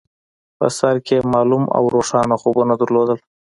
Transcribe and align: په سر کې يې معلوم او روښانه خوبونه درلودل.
په 0.57 0.67
سر 0.77 0.95
کې 1.05 1.15
يې 1.19 1.27
معلوم 1.33 1.63
او 1.77 1.83
روښانه 1.95 2.35
خوبونه 2.41 2.73
درلودل. 2.81 3.19